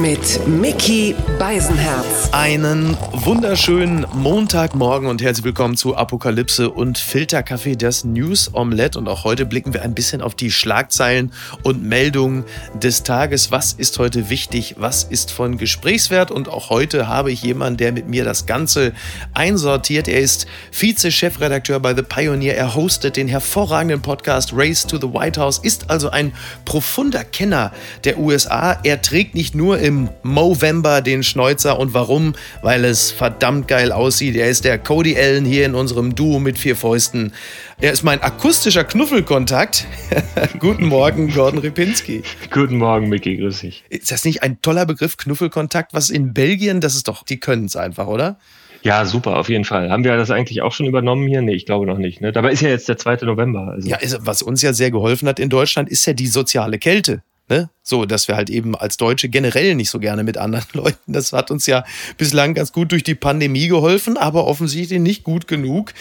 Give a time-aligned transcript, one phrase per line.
[0.00, 2.28] mit Mickey Beisenherz.
[2.30, 8.96] Einen wunderschönen Montagmorgen und herzlich willkommen zu Apokalypse und Filterkaffee, das News Omelette.
[8.98, 11.32] Und auch heute blicken wir ein bisschen auf die Schlagzeilen
[11.64, 12.44] und Meldungen
[12.74, 13.50] des Tages.
[13.50, 14.76] Was ist heute wichtig?
[14.78, 16.30] Was ist von Gesprächswert?
[16.30, 18.92] Und auch heute habe ich jemanden, der mit mir das Ganze
[19.34, 20.06] einsortiert.
[20.06, 22.56] Er ist Vize-Chefredakteur bei The Pioneer.
[22.56, 26.32] Er hostet den hervorragenden Podcast Race to the White House, ist also ein
[26.64, 27.72] profunder Kenner
[28.04, 28.78] der USA.
[28.84, 31.78] Er trägt nicht nur im Movember den Schnäuzer.
[31.78, 32.34] Und warum?
[32.62, 34.36] Weil es verdammt geil aussieht.
[34.36, 37.32] Er ist der Cody Allen hier in unserem Duo mit vier Fäusten.
[37.80, 39.86] Er ist mein akustischer Knuffelkontakt.
[40.58, 42.22] Guten Morgen, Gordon Ripinski.
[42.52, 43.82] Guten Morgen, Micky, grüß dich.
[43.88, 45.94] Ist das nicht ein toller Begriff, Knuffelkontakt?
[45.94, 48.38] Was in Belgien, das ist doch, die können es einfach, oder?
[48.82, 49.90] Ja, super, auf jeden Fall.
[49.90, 51.40] Haben wir das eigentlich auch schon übernommen hier?
[51.40, 52.20] Nee, ich glaube noch nicht.
[52.20, 52.30] Ne?
[52.30, 53.24] Dabei ist ja jetzt der 2.
[53.24, 53.68] November.
[53.68, 53.88] Also.
[53.88, 57.22] Ja, was uns ja sehr geholfen hat in Deutschland, ist ja die soziale Kälte.
[57.48, 57.70] Ne?
[57.82, 61.12] So, dass wir halt eben als Deutsche generell nicht so gerne mit anderen Leuten.
[61.12, 61.84] Das hat uns ja
[62.18, 65.94] bislang ganz gut durch die Pandemie geholfen, aber offensichtlich nicht gut genug.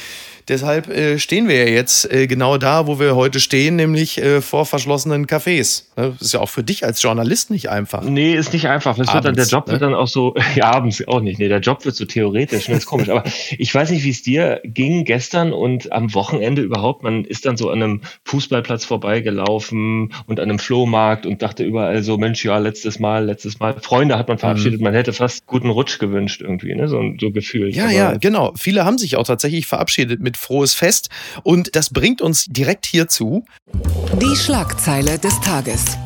[0.48, 4.42] Deshalb äh, stehen wir ja jetzt äh, genau da, wo wir heute stehen, nämlich äh,
[4.42, 5.84] vor verschlossenen Cafés.
[5.98, 6.14] Ne?
[6.18, 8.04] Das ist ja auch für dich als Journalist nicht einfach.
[8.04, 8.96] Nee, ist nicht einfach.
[8.96, 9.74] Das abends, wird dann, der Job ne?
[9.74, 11.40] wird dann auch so, ja, abends auch nicht.
[11.40, 13.10] Nee, der Job wird so theoretisch, das ist komisch.
[13.10, 13.26] Aber
[13.58, 17.04] ich weiß nicht, wie es dir ging gestern und am Wochenende überhaupt.
[17.04, 22.04] Man ist dann so an einem Fußballplatz vorbeigelaufen und an einem Flohmarkt und dachte überall
[22.04, 23.76] so, Mensch, ja, letztes Mal, letztes Mal.
[23.82, 24.86] Freunde hat man verabschiedet, mhm.
[24.86, 26.88] man hätte fast guten Rutsch gewünscht irgendwie, ne?
[26.88, 27.76] so, so gefühlt.
[27.76, 28.54] Ja, Aber ja, genau.
[28.56, 31.10] Viele haben sich auch tatsächlich verabschiedet mit frohes Fest.
[31.44, 33.46] Und das bringt uns direkt hierzu.
[34.22, 35.98] Die Schlagzeile des Tages.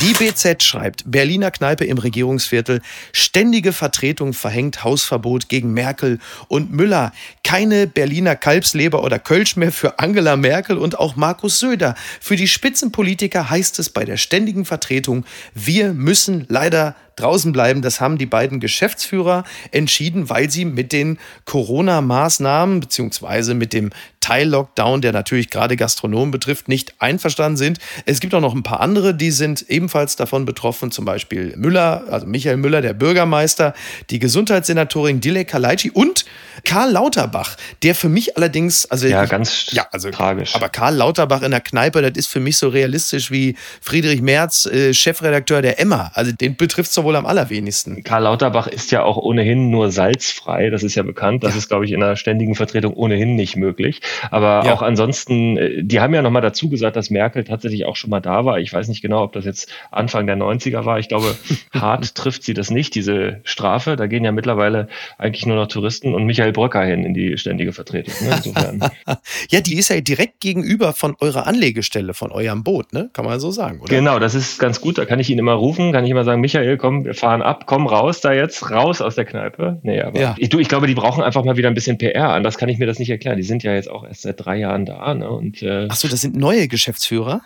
[0.00, 7.12] Die BZ schreibt, Berliner Kneipe im Regierungsviertel, ständige Vertretung verhängt Hausverbot gegen Merkel und Müller.
[7.42, 11.94] Keine Berliner Kalbsleber oder Kölsch mehr für Angela Merkel und auch Markus Söder.
[12.20, 15.24] Für die Spitzenpolitiker heißt es bei der ständigen Vertretung,
[15.54, 17.82] wir müssen leider draußen bleiben.
[17.82, 23.90] Das haben die beiden Geschäftsführer entschieden, weil sie mit den Corona-Maßnahmen beziehungsweise mit dem
[24.24, 27.78] Teil-Lockdown, der natürlich gerade Gastronomen betrifft, nicht einverstanden sind.
[28.06, 32.04] Es gibt auch noch ein paar andere, die sind ebenfalls davon betroffen, zum Beispiel Müller,
[32.10, 33.74] also Michael Müller, der Bürgermeister,
[34.08, 36.24] die Gesundheitssenatorin Dilek Kalaitschi und
[36.64, 40.54] Karl Lauterbach, der für mich allerdings, also ja, ganz ja, also tragisch.
[40.54, 44.64] Aber Karl Lauterbach in der Kneipe, das ist für mich so realistisch wie Friedrich Merz,
[44.64, 46.10] äh, Chefredakteur der Emma.
[46.14, 48.02] Also den betrifft es wohl am allerwenigsten.
[48.02, 51.44] Karl Lauterbach ist ja auch ohnehin nur salzfrei, das ist ja bekannt.
[51.44, 51.58] Das ja.
[51.58, 54.00] ist, glaube ich, in einer ständigen Vertretung ohnehin nicht möglich.
[54.30, 54.74] Aber ja.
[54.74, 58.20] auch ansonsten, äh, die haben ja nochmal dazu gesagt, dass Merkel tatsächlich auch schon mal
[58.20, 58.58] da war.
[58.58, 60.98] Ich weiß nicht genau, ob das jetzt Anfang der 90er war.
[60.98, 61.34] Ich glaube,
[61.72, 63.96] hart trifft sie das nicht, diese Strafe.
[63.96, 64.88] Da gehen ja mittlerweile
[65.18, 68.14] eigentlich nur noch Touristen und Michael Bröcker hin in die ständige Vertretung.
[68.22, 68.34] Ne?
[68.36, 68.80] Insofern.
[69.50, 73.10] ja, die ist ja direkt gegenüber von eurer Anlegestelle, von eurem Boot, ne?
[73.12, 73.88] Kann man so sagen, oder?
[73.88, 74.98] Genau, das ist ganz gut.
[74.98, 77.64] Da kann ich ihn immer rufen, kann ich immer sagen, Michael, komm, wir fahren ab,
[77.66, 79.78] komm raus da jetzt, raus aus der Kneipe.
[79.82, 80.34] Nee, aber ja.
[80.38, 82.28] ich, du, ich glaube, die brauchen einfach mal wieder ein bisschen PR.
[82.28, 83.38] Anders kann ich mir das nicht erklären.
[83.38, 85.14] Die sind ja jetzt auch erst seit drei Jahren da.
[85.14, 85.28] Ne?
[85.28, 87.40] Und, äh, Ach so, das sind neue Geschäftsführer?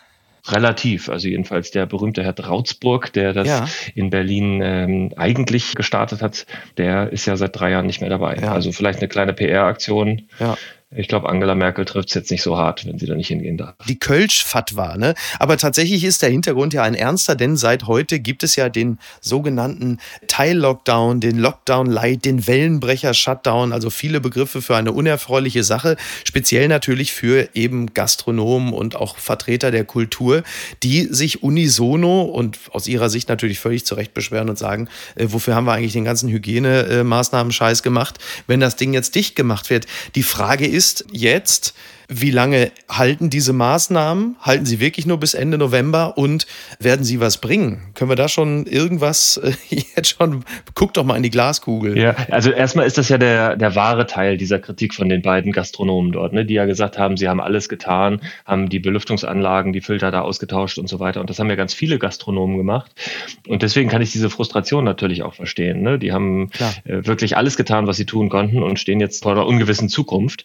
[0.46, 3.68] Relativ, also jedenfalls der berühmte Herr Trautsburg, der das ja.
[3.94, 6.46] in Berlin ähm, eigentlich gestartet hat,
[6.78, 8.36] der ist ja seit drei Jahren nicht mehr dabei.
[8.40, 8.52] Ja.
[8.52, 10.22] Also vielleicht eine kleine PR-Aktion.
[10.38, 10.56] Ja.
[10.90, 13.58] Ich glaube, Angela Merkel trifft es jetzt nicht so hart, wenn sie da nicht hingehen
[13.58, 13.74] darf.
[13.86, 15.14] Die Kölsch-Fatwa, ne?
[15.38, 18.98] Aber tatsächlich ist der Hintergrund ja ein ernster, denn seit heute gibt es ja den
[19.20, 27.12] sogenannten Teil-Lockdown, den Lockdown-Light, den Wellenbrecher-Shutdown, also viele Begriffe für eine unerfreuliche Sache, speziell natürlich
[27.12, 30.42] für eben Gastronomen und auch Vertreter der Kultur,
[30.82, 35.26] die sich unisono und aus ihrer Sicht natürlich völlig zu Recht beschweren und sagen, äh,
[35.28, 39.86] wofür haben wir eigentlich den ganzen Hygienemaßnahmen-Scheiß gemacht, wenn das Ding jetzt dicht gemacht wird.
[40.14, 41.74] Die Frage ist, ist jetzt,
[42.08, 44.36] wie lange halten diese Maßnahmen?
[44.40, 46.46] Halten sie wirklich nur bis Ende November und
[46.80, 47.82] werden sie was bringen?
[47.94, 49.52] Können wir da schon irgendwas äh,
[49.96, 50.42] jetzt schon?
[50.74, 51.98] Guck doch mal in die Glaskugel.
[51.98, 55.52] Ja, also erstmal ist das ja der, der wahre Teil dieser Kritik von den beiden
[55.52, 59.82] Gastronomen dort, ne, die ja gesagt haben, sie haben alles getan, haben die Belüftungsanlagen, die
[59.82, 61.20] Filter da ausgetauscht und so weiter.
[61.20, 62.90] Und das haben ja ganz viele Gastronomen gemacht.
[63.46, 65.82] Und deswegen kann ich diese Frustration natürlich auch verstehen.
[65.82, 65.98] Ne?
[65.98, 66.50] Die haben
[66.84, 70.44] äh, wirklich alles getan, was sie tun konnten und stehen jetzt vor einer ungewissen Zukunft.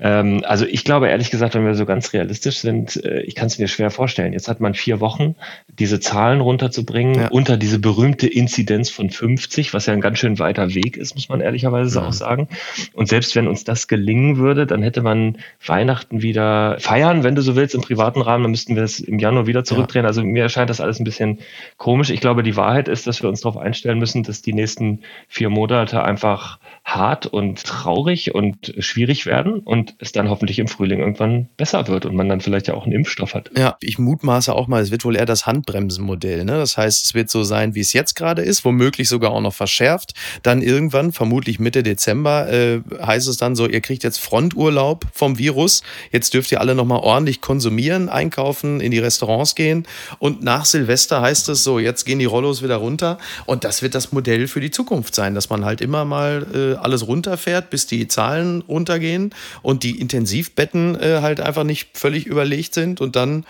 [0.00, 3.34] Ähm, also ich glaube, aber ehrlich gesagt, wenn wir so ganz realistisch sind, äh, ich
[3.34, 4.32] kann es mir schwer vorstellen.
[4.32, 5.34] Jetzt hat man vier Wochen,
[5.68, 7.28] diese Zahlen runterzubringen ja.
[7.28, 11.28] unter diese berühmte Inzidenz von 50, was ja ein ganz schön weiter Weg ist, muss
[11.28, 12.06] man ehrlicherweise ja.
[12.06, 12.48] auch sagen.
[12.94, 15.36] Und selbst wenn uns das gelingen würde, dann hätte man
[15.66, 19.18] Weihnachten wieder feiern, wenn du so willst, im privaten Rahmen, dann müssten wir es im
[19.18, 20.04] Januar wieder zurückdrehen.
[20.04, 20.08] Ja.
[20.08, 21.40] Also mir erscheint das alles ein bisschen
[21.76, 22.08] komisch.
[22.08, 25.50] Ich glaube, die Wahrheit ist, dass wir uns darauf einstellen müssen, dass die nächsten vier
[25.50, 31.00] Monate einfach hart und traurig und schwierig werden und es dann hoffentlich im Frühling Frühling
[31.00, 33.50] irgendwann besser wird und man dann vielleicht ja auch einen Impfstoff hat.
[33.56, 36.44] Ja, ich mutmaße auch mal, es wird wohl eher das Handbremsenmodell.
[36.44, 36.52] Ne?
[36.52, 39.54] Das heißt, es wird so sein, wie es jetzt gerade ist, womöglich sogar auch noch
[39.54, 40.14] verschärft.
[40.42, 45.38] Dann irgendwann, vermutlich Mitte Dezember, äh, heißt es dann so, ihr kriegt jetzt Fronturlaub vom
[45.38, 45.82] Virus.
[46.12, 49.86] Jetzt dürft ihr alle nochmal ordentlich konsumieren, einkaufen, in die Restaurants gehen.
[50.18, 53.18] Und nach Silvester heißt es so, jetzt gehen die Rollos wieder runter.
[53.46, 56.74] Und das wird das Modell für die Zukunft sein, dass man halt immer mal äh,
[56.76, 62.74] alles runterfährt, bis die Zahlen runtergehen und die Intensivbetten äh, halt einfach nicht völlig überlegt
[62.74, 63.44] sind und dann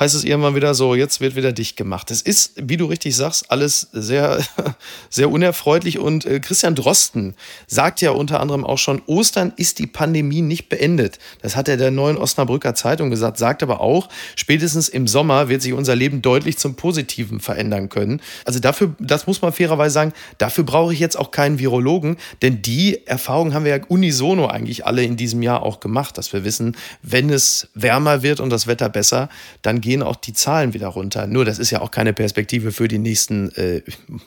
[0.00, 2.10] heißt es irgendwann wieder so, jetzt wird wieder dicht gemacht.
[2.10, 4.42] Es ist, wie du richtig sagst, alles sehr,
[5.10, 5.98] sehr unerfreulich.
[5.98, 7.34] Und äh, Christian Drosten
[7.66, 11.18] sagt ja unter anderem auch schon, Ostern ist die Pandemie nicht beendet.
[11.42, 15.60] Das hat er der neuen Osnabrücker Zeitung gesagt, sagt aber auch, spätestens im Sommer wird
[15.60, 18.22] sich unser Leben deutlich zum Positiven verändern können.
[18.46, 22.62] Also dafür, das muss man fairerweise sagen, dafür brauche ich jetzt auch keinen Virologen, denn
[22.62, 26.42] die Erfahrung haben wir ja unisono eigentlich alle in diesem Jahr auch gemacht, dass wir
[26.42, 29.28] wissen, wenn es wärmer wird und das Wetter besser,
[29.60, 31.26] dann gehen auch die Zahlen wieder runter.
[31.26, 33.82] Nur das ist ja auch keine Perspektive für die nächsten äh,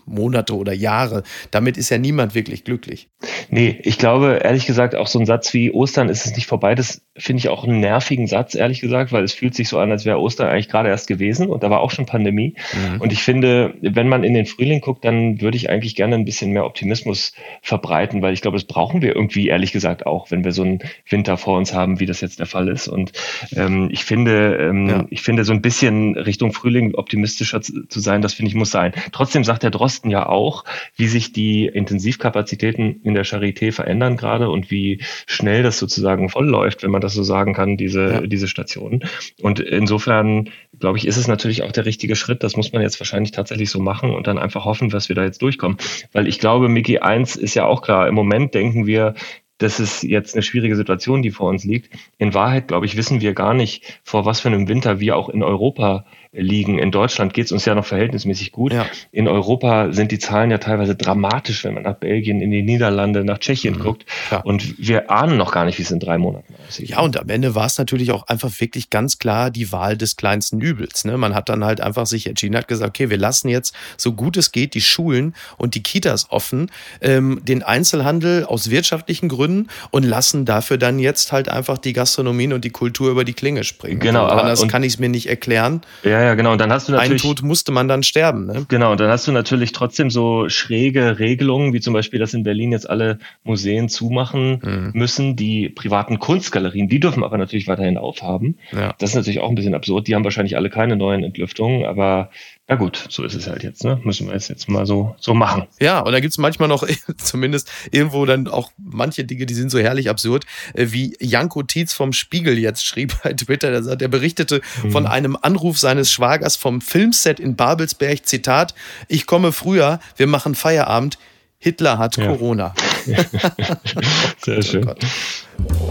[0.05, 1.23] Monate oder Jahre.
[1.51, 3.07] Damit ist ja niemand wirklich glücklich.
[3.49, 6.75] Nee, ich glaube, ehrlich gesagt, auch so ein Satz wie Ostern ist es nicht vorbei,
[6.75, 9.89] das finde ich auch einen nervigen Satz, ehrlich gesagt, weil es fühlt sich so an,
[9.89, 12.55] als wäre Ostern eigentlich gerade erst gewesen und da war auch schon Pandemie.
[12.73, 12.99] Mhm.
[12.99, 16.25] Und ich finde, wenn man in den Frühling guckt, dann würde ich eigentlich gerne ein
[16.25, 20.43] bisschen mehr Optimismus verbreiten, weil ich glaube, das brauchen wir irgendwie, ehrlich gesagt, auch, wenn
[20.43, 22.89] wir so einen Winter vor uns haben, wie das jetzt der Fall ist.
[22.89, 23.13] Und
[23.55, 25.05] ähm, ich finde, ähm, ja.
[25.09, 28.71] ich finde, so ein bisschen Richtung Frühling optimistischer zu, zu sein, das finde ich muss
[28.71, 28.93] sein.
[29.11, 30.65] Trotzdem sagt der Drosten ja auch,
[30.95, 36.83] wie sich die Intensivkapazitäten in der Charité verändern gerade und wie schnell das sozusagen vollläuft,
[36.83, 38.21] wenn man das so sagen kann, diese, ja.
[38.21, 39.03] diese Stationen.
[39.41, 42.43] Und insofern, glaube ich, ist es natürlich auch der richtige Schritt.
[42.43, 45.23] Das muss man jetzt wahrscheinlich tatsächlich so machen und dann einfach hoffen, dass wir da
[45.23, 45.77] jetzt durchkommen.
[46.11, 48.07] Weil ich glaube, Mickey 1 ist ja auch klar.
[48.07, 49.13] Im Moment denken wir,
[49.57, 51.95] das ist jetzt eine schwierige Situation, die vor uns liegt.
[52.17, 55.29] In Wahrheit, glaube ich, wissen wir gar nicht, vor was für einem Winter wir auch
[55.29, 56.79] in Europa liegen.
[56.79, 58.73] In Deutschland geht es uns ja noch verhältnismäßig gut.
[58.73, 58.85] Ja.
[59.11, 63.23] In Europa sind die Zahlen ja teilweise dramatisch, wenn man nach Belgien, in die Niederlande,
[63.23, 63.79] nach Tschechien mhm.
[63.79, 64.05] guckt.
[64.31, 64.39] Ja.
[64.39, 66.89] Und wir ahnen noch gar nicht, wie es in drei Monaten aussieht.
[66.89, 70.17] Ja, und am Ende war es natürlich auch einfach wirklich ganz klar die Wahl des
[70.17, 71.05] kleinsten Übels.
[71.05, 71.17] Ne?
[71.17, 74.37] Man hat dann halt einfach sich entschieden, hat gesagt, okay, wir lassen jetzt so gut
[74.37, 76.71] es geht die Schulen und die Kitas offen,
[77.01, 82.53] ähm, den Einzelhandel aus wirtschaftlichen Gründen und lassen dafür dann jetzt halt einfach die Gastronomien
[82.53, 83.99] und die Kultur über die Klinge springen.
[83.99, 84.25] Genau.
[84.25, 85.81] Aber anders kann ich es mir nicht erklären.
[86.03, 86.51] Ja, ja, genau.
[86.51, 87.23] Und dann hast du natürlich.
[87.23, 88.65] Ein Tod musste man dann sterben, ne?
[88.67, 88.91] Genau.
[88.91, 92.71] Und dann hast du natürlich trotzdem so schräge Regelungen, wie zum Beispiel, dass in Berlin
[92.71, 94.91] jetzt alle Museen zumachen mhm.
[94.93, 95.35] müssen.
[95.35, 98.57] Die privaten Kunstgalerien, die dürfen aber natürlich weiterhin aufhaben.
[98.71, 98.93] Ja.
[98.99, 100.07] Das ist natürlich auch ein bisschen absurd.
[100.07, 102.29] Die haben wahrscheinlich alle keine neuen Entlüftungen, aber
[102.67, 103.99] na gut, so ist es halt jetzt, ne?
[104.03, 105.67] Müssen wir es jetzt mal so, so machen.
[105.81, 106.87] Ja, und da gibt es manchmal noch,
[107.17, 111.93] zumindest irgendwo dann auch manche Dinge, die sind so herrlich absurd, äh, wie Janko Tietz
[111.93, 114.91] vom Spiegel jetzt schrieb bei Twitter, der, sagt, der berichtete mhm.
[114.91, 118.73] von einem Anruf seines Schwagers vom Filmset in Babelsberg, Zitat,
[119.09, 121.17] ich komme früher, wir machen Feierabend,
[121.59, 122.27] Hitler hat ja.
[122.27, 122.73] Corona.
[124.41, 124.89] Sehr schön.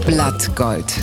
[0.05, 0.93] Blattgold.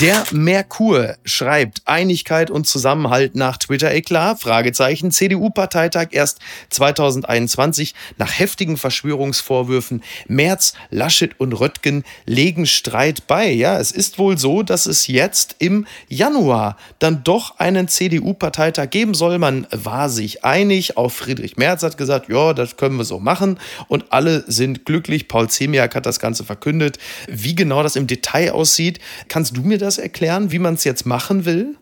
[0.00, 4.36] Der Merkur schreibt Einigkeit und Zusammenhalt nach Twitter eklar.
[4.36, 5.12] Fragezeichen.
[5.12, 10.02] CDU-Parteitag erst 2021 nach heftigen Verschwörungsvorwürfen.
[10.26, 13.48] Merz, Laschet und Röttgen legen Streit bei.
[13.52, 19.14] Ja, es ist wohl so, dass es jetzt im Januar dann doch einen CDU-Parteitag geben
[19.14, 19.38] soll.
[19.38, 20.96] Man war sich einig.
[20.96, 23.60] Auch Friedrich Merz hat gesagt, ja, das können wir so machen.
[23.86, 25.28] Und alle sind glücklich.
[25.28, 26.98] Paul Zemiak hat das Ganze verkündet.
[27.28, 31.06] Wie genau das im Detail aussieht, kannst du mir das erklären, wie man es jetzt
[31.06, 31.76] machen will?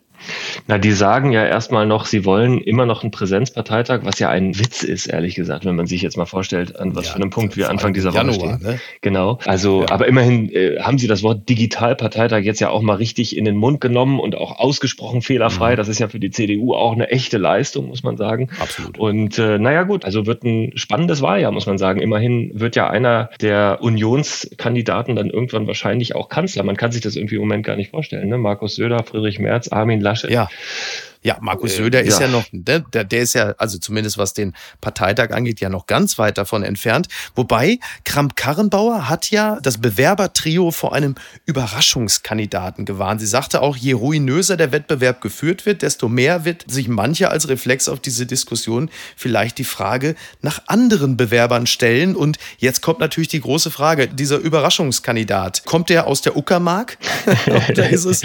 [0.67, 4.59] Na, die sagen ja erstmal noch, sie wollen immer noch einen Präsenzparteitag, was ja ein
[4.59, 7.31] Witz ist, ehrlich gesagt, wenn man sich jetzt mal vorstellt, an was ja, für einem
[7.31, 8.61] Punkt wir Anfang dieser Woche stehen.
[8.63, 8.81] Ne?
[9.01, 9.39] Genau.
[9.47, 9.91] Also, ja.
[9.91, 13.57] aber immerhin äh, haben sie das Wort Digitalparteitag jetzt ja auch mal richtig in den
[13.57, 15.73] Mund genommen und auch ausgesprochen fehlerfrei.
[15.73, 15.77] Mhm.
[15.77, 18.49] Das ist ja für die CDU auch eine echte Leistung, muss man sagen.
[18.61, 18.99] Absolut.
[18.99, 22.01] Und äh, naja, gut, also wird ein spannendes Wahljahr, muss man sagen.
[22.01, 26.63] Immerhin wird ja einer der Unionskandidaten dann irgendwann wahrscheinlich auch Kanzler.
[26.63, 28.29] Man kann sich das irgendwie im Moment gar nicht vorstellen.
[28.29, 28.39] Ne?
[28.39, 30.31] Markus Söder, Friedrich Merz, Armin Laschet Laschet.
[30.31, 30.49] Ja.
[31.23, 32.27] Ja, Markus äh, Söder äh, ist ja.
[32.27, 36.19] ja noch, der, der ist ja, also zumindest was den Parteitag angeht, ja noch ganz
[36.19, 37.09] weit davon entfernt.
[37.35, 41.15] Wobei Kramp-Karrenbauer hat ja das Bewerbertrio vor einem
[41.47, 43.21] Überraschungskandidaten gewarnt.
[43.21, 47.49] Sie sagte auch, je ruinöser der Wettbewerb geführt wird, desto mehr wird sich mancher als
[47.49, 52.17] Reflex auf diese Diskussion vielleicht die Frage nach anderen Bewerbern stellen.
[52.17, 56.99] Und jetzt kommt natürlich die große Frage, dieser Überraschungskandidat, kommt der aus der Uckermark?
[57.71, 58.23] oder ist es,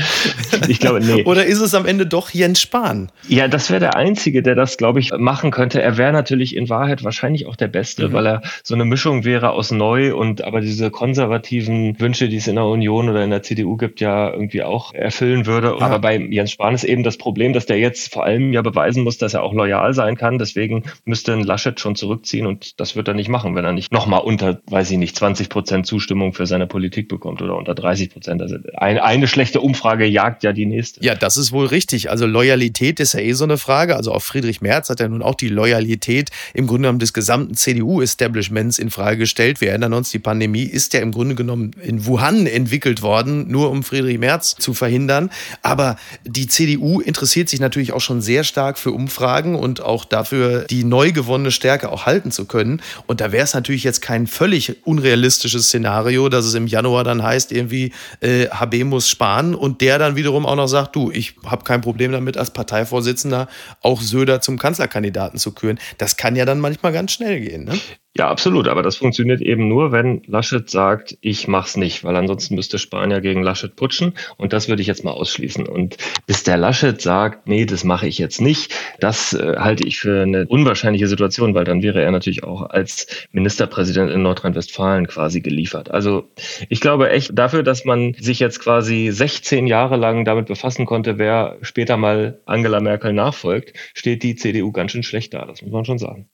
[0.67, 1.23] ich glaube, nee.
[1.27, 2.86] Oder ist es am Ende doch Jens Spahn?
[2.87, 3.11] Spahn.
[3.27, 5.81] Ja, das wäre der Einzige, der das, glaube ich, machen könnte.
[5.81, 8.13] Er wäre natürlich in Wahrheit wahrscheinlich auch der Beste, mhm.
[8.13, 12.47] weil er so eine Mischung wäre aus neu und aber diese konservativen Wünsche, die es
[12.47, 15.75] in der Union oder in der CDU gibt, ja irgendwie auch erfüllen würde.
[15.79, 15.85] Ja.
[15.85, 19.03] Aber bei Jens Spahn ist eben das Problem, dass der jetzt vor allem ja beweisen
[19.03, 20.37] muss, dass er auch loyal sein kann.
[20.37, 23.91] Deswegen müsste ein Laschet schon zurückziehen und das wird er nicht machen, wenn er nicht
[23.91, 28.09] nochmal unter, weiß ich nicht, 20 Prozent Zustimmung für seine Politik bekommt oder unter 30
[28.11, 28.41] Prozent.
[28.41, 31.03] Also eine, eine schlechte Umfrage jagt ja die nächste.
[31.03, 32.09] Ja, das ist wohl richtig.
[32.09, 33.95] Also Loyalität ist ja eh so eine Frage.
[33.95, 37.55] Also auch Friedrich Merz hat ja nun auch die Loyalität im Grunde genommen des gesamten
[37.55, 39.61] CDU-Establishments in Frage gestellt.
[39.61, 43.71] Wir erinnern uns, die Pandemie ist ja im Grunde genommen in Wuhan entwickelt worden, nur
[43.71, 45.29] um Friedrich Merz zu verhindern.
[45.61, 50.65] Aber die CDU interessiert sich natürlich auch schon sehr stark für Umfragen und auch dafür,
[50.69, 52.81] die neu gewonnene Stärke auch halten zu können.
[53.05, 57.23] Und da wäre es natürlich jetzt kein völlig unrealistisches Szenario, dass es im Januar dann
[57.23, 61.35] heißt, irgendwie äh, HB muss sparen und der dann wiederum auch noch sagt, du, ich
[61.45, 63.47] habe kein Problem damit, als Parteivorsitzender
[63.81, 65.79] auch Söder zum Kanzlerkandidaten zu küren.
[65.97, 67.63] Das kann ja dann manchmal ganz schnell gehen.
[67.63, 67.79] Ne?
[68.17, 68.67] Ja, absolut.
[68.67, 73.21] Aber das funktioniert eben nur, wenn Laschet sagt, ich mach's nicht, weil ansonsten müsste Spanier
[73.21, 74.13] gegen Laschet putschen.
[74.37, 75.67] Und das würde ich jetzt mal ausschließen.
[75.67, 79.99] Und bis der Laschet sagt, nee, das mache ich jetzt nicht, das äh, halte ich
[79.99, 85.41] für eine unwahrscheinliche Situation, weil dann wäre er natürlich auch als Ministerpräsident in Nordrhein-Westfalen quasi
[85.41, 85.91] geliefert.
[85.91, 86.27] Also
[86.69, 91.19] ich glaube echt dafür, dass man sich jetzt quasi 16 Jahre lang damit befassen konnte,
[91.19, 95.45] wer später mal Angela Merkel nachfolgt, steht die CDU ganz schön schlecht da.
[95.45, 96.29] Das muss man schon sagen.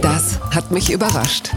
[0.00, 1.50] Das hat mich überrascht.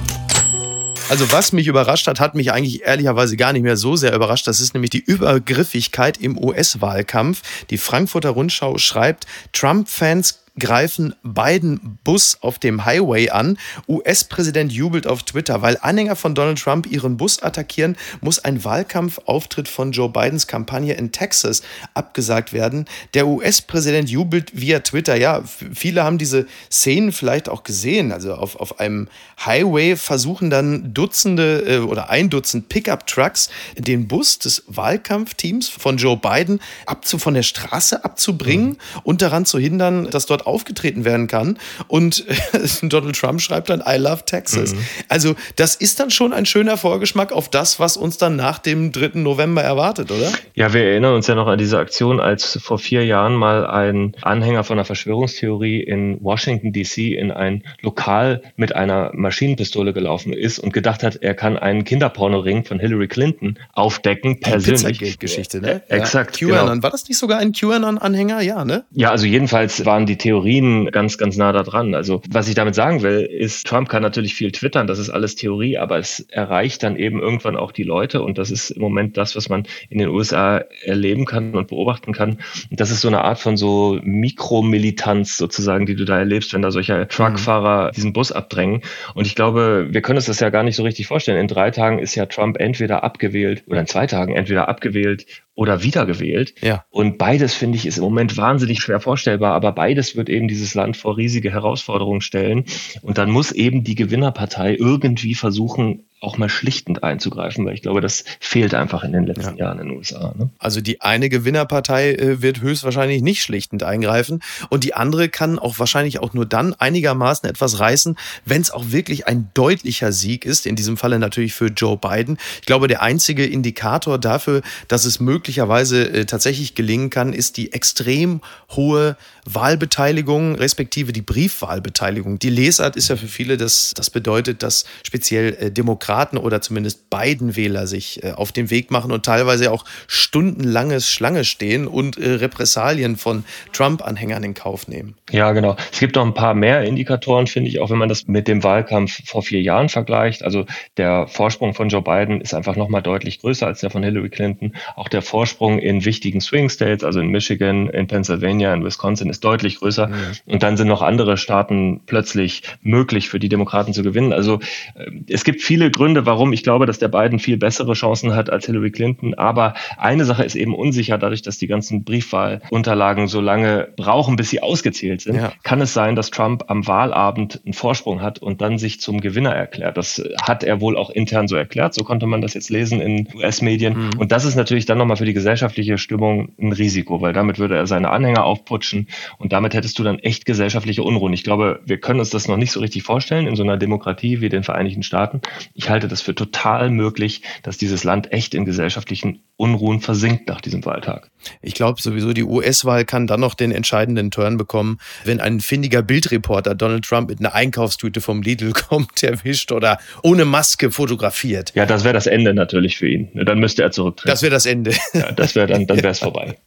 [1.10, 4.48] Also was mich überrascht hat, hat mich eigentlich ehrlicherweise gar nicht mehr so sehr überrascht.
[4.48, 7.42] Das ist nämlich die Übergriffigkeit im US-Wahlkampf.
[7.70, 13.58] Die Frankfurter Rundschau schreibt, Trump-Fans greifen Biden Bus auf dem Highway an.
[13.88, 19.68] US-Präsident jubelt auf Twitter, weil Anhänger von Donald Trump ihren Bus attackieren, muss ein Wahlkampfauftritt
[19.68, 21.62] von Joe Bidens Kampagne in Texas
[21.94, 22.86] abgesagt werden.
[23.14, 25.16] Der US-Präsident jubelt via Twitter.
[25.16, 28.12] Ja, viele haben diese Szenen vielleicht auch gesehen.
[28.12, 29.08] Also auf, auf einem
[29.46, 36.18] Highway versuchen dann Dutzende äh, oder ein Dutzend Pickup-Trucks den Bus des Wahlkampfteams von Joe
[36.18, 39.02] Biden abzu, von der Straße abzubringen mhm.
[39.04, 41.58] und daran zu hindern, dass dort aufgetreten werden kann.
[41.88, 42.26] Und
[42.82, 44.74] Donald Trump schreibt dann I love Texas.
[44.74, 44.80] Mhm.
[45.10, 48.92] Also das ist dann schon ein schöner Vorgeschmack auf das, was uns dann nach dem
[48.92, 49.20] 3.
[49.20, 50.32] November erwartet, oder?
[50.56, 54.16] Ja, wir erinnern uns ja noch an diese Aktion, als vor vier Jahren mal ein
[54.22, 60.60] Anhänger von einer Verschwörungstheorie in Washington DC in ein Lokal mit einer Maschinenpistole gelaufen ist
[60.60, 65.00] und gedacht hat, er kann einen Kinderpornoring von Hillary Clinton aufdecken, persönlich.
[65.00, 65.82] Pizzagate-Geschichte, ne?
[65.88, 66.40] Äh, exakt.
[66.40, 66.70] Ja, QAnon.
[66.70, 66.84] Genau.
[66.84, 68.42] War das nicht sogar ein QAnon-Anhänger?
[68.42, 68.86] Ja, ne?
[68.92, 71.96] Ja, also jedenfalls waren die Theorien Theorien ganz, ganz nah da dran.
[71.96, 75.36] Also was ich damit sagen will, ist, Trump kann natürlich viel twittern, das ist alles
[75.36, 79.18] Theorie, aber es erreicht dann eben irgendwann auch die Leute und das ist im Moment
[79.18, 82.38] das, was man in den USA erleben kann und beobachten kann.
[82.70, 86.62] Und das ist so eine Art von so Mikromilitanz sozusagen, die du da erlebst, wenn
[86.62, 88.82] da solche Truckfahrer diesen Bus abdrängen.
[89.16, 91.40] Und ich glaube, wir können uns das ja gar nicht so richtig vorstellen.
[91.40, 95.26] In drei Tagen ist ja Trump entweder abgewählt oder in zwei Tagen entweder abgewählt
[95.58, 96.54] oder wiedergewählt.
[96.62, 96.86] Ja.
[96.92, 100.76] Und beides, finde ich, ist im Moment wahnsinnig schwer vorstellbar, aber beides wird eben dieses
[100.76, 102.66] Land vor riesige Herausforderungen stellen.
[103.02, 108.02] Und dann muss eben die Gewinnerpartei irgendwie versuchen, auch mal schlichtend einzugreifen, weil ich glaube,
[108.02, 109.66] das fehlt einfach in den letzten ja.
[109.66, 110.34] Jahren in den USA.
[110.36, 110.50] Ne?
[110.58, 115.78] Also die eine Gewinnerpartei äh, wird höchstwahrscheinlich nicht schlichtend eingreifen und die andere kann auch
[115.78, 120.66] wahrscheinlich auch nur dann einigermaßen etwas reißen, wenn es auch wirklich ein deutlicher Sieg ist.
[120.66, 122.40] In diesem Falle natürlich für Joe Biden.
[122.62, 127.74] Ich glaube, der einzige Indikator dafür, dass es möglicherweise äh, tatsächlich gelingen kann, ist die
[127.74, 132.40] extrem hohe Wahlbeteiligung, respektive die Briefwahlbeteiligung.
[132.40, 137.10] Die Lesart ist ja für viele, das, das bedeutet, dass speziell äh, Demokraten oder zumindest
[137.10, 142.18] beiden Wähler sich äh, auf den Weg machen und teilweise auch stundenlanges Schlange stehen und
[142.18, 145.16] äh, Repressalien von Trump-Anhängern in Kauf nehmen.
[145.32, 145.76] Ja, genau.
[145.92, 148.64] Es gibt noch ein paar mehr Indikatoren, finde ich, auch wenn man das mit dem
[148.64, 150.44] Wahlkampf vor vier Jahren vergleicht.
[150.44, 154.30] Also der Vorsprung von Joe Biden ist einfach nochmal deutlich größer als der von Hillary
[154.30, 154.74] Clinton.
[154.96, 159.44] Auch der Vorsprung in wichtigen Swing States, also in Michigan, in Pennsylvania, in Wisconsin, ist
[159.44, 160.08] deutlich größer.
[160.08, 160.14] Mhm.
[160.46, 164.34] Und dann sind noch andere Staaten plötzlich möglich für die Demokraten zu gewinnen.
[164.34, 164.60] Also
[164.96, 168.50] äh, es gibt viele Gründe, warum ich glaube, dass der Biden viel bessere Chancen hat
[168.50, 169.34] als Hillary Clinton.
[169.34, 174.50] Aber eine Sache ist eben unsicher, dadurch, dass die ganzen Briefwahlunterlagen so lange brauchen, bis
[174.50, 175.52] sie ausgezählt sind, ja.
[175.64, 179.54] kann es sein, dass Trump am Wahlabend einen Vorsprung hat und dann sich zum Gewinner
[179.54, 179.98] erklärt.
[179.98, 181.94] Das hat er wohl auch intern so erklärt.
[181.94, 183.98] So konnte man das jetzt lesen in US-Medien.
[183.98, 184.10] Mhm.
[184.20, 187.76] Und das ist natürlich dann nochmal für die gesellschaftliche Stimmung ein Risiko, weil damit würde
[187.76, 189.08] er seine Anhänger aufputschen
[189.40, 191.34] und damit hättest du dann echt gesellschaftliche Unruhen.
[191.34, 194.42] Ich glaube, wir können uns das noch nicht so richtig vorstellen in so einer Demokratie
[194.42, 195.42] wie den Vereinigten Staaten.
[195.74, 200.50] Ich ich halte das für total möglich, dass dieses Land echt in gesellschaftlichen Unruhen versinkt
[200.50, 201.32] nach diesem Wahltag.
[201.62, 206.02] Ich glaube sowieso, die US-Wahl kann dann noch den entscheidenden Turn bekommen, wenn ein findiger
[206.02, 211.72] Bildreporter Donald Trump mit einer Einkaufstüte vom Lidl kommt, erwischt oder ohne Maske fotografiert.
[211.74, 213.30] Ja, das wäre das Ende natürlich für ihn.
[213.34, 214.30] Dann müsste er zurücktreten.
[214.30, 214.92] Das wäre das Ende.
[215.14, 216.58] Ja, das wäre dann, dann wäre es vorbei.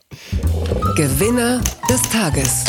[0.97, 1.61] Gewinner
[1.91, 2.65] des Tages.